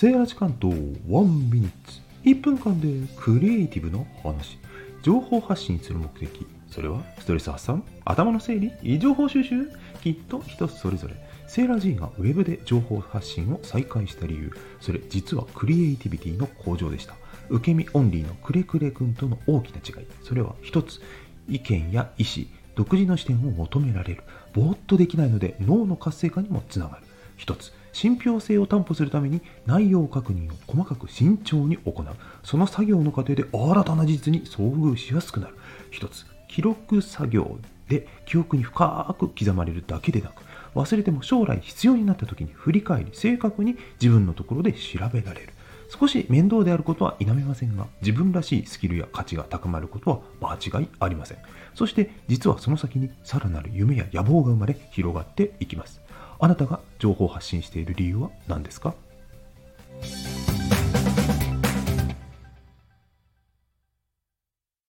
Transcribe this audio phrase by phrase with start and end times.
[0.00, 2.00] セーラー時間と1ミニッツ。
[2.24, 4.56] 1分間でクリエイティブの話。
[5.02, 6.46] 情報発信する目的。
[6.70, 7.84] それはストレス発散。
[8.06, 8.98] 頭の整理。
[8.98, 9.70] 情報収集。
[10.02, 11.16] きっと人それぞれ。
[11.46, 14.50] セーラー G がウェブで情報発信を再開した理由。
[14.80, 17.14] それ実はクリエイティビティの向上でした。
[17.50, 20.06] 受け身オンリーのクレクレ君との大きな違い。
[20.22, 21.02] それは一つ。
[21.46, 22.46] 意見や意思。
[22.74, 24.22] 独自の視点を求められる。
[24.54, 27.02] ぼーっとできないので脳の活性化にもつながる。
[27.36, 27.74] 一つ。
[27.92, 32.06] 信憑性を担保するために内容確認を細かく慎重に行う。
[32.42, 35.54] その作業の過程で新たな事実に遭遇しやすくなる。
[35.90, 37.58] 一つ記録作業
[37.88, 40.42] で記憶に深く刻まれるだけでなく
[40.74, 45.52] 忘れても将来必要になった時に振り返り正確に自分のところで調べられる。
[45.88, 51.38] 少し面倒であることは否めませんが自分らしいスキルや価値が高まることは間違いありません。
[51.74, 56.00] そして実はその先にさらなる夢や野望が生まれ広がっていきます。
[56.40, 58.94] あなたが情報を発信している理由は何ですか？